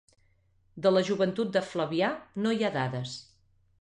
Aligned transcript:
De 0.85 0.93
la 0.95 1.03
joventut 1.11 1.51
de 1.57 1.63
Flavià 1.73 2.11
no 2.47 2.55
hi 2.57 2.63
ha 2.63 2.73
dades. 2.79 3.15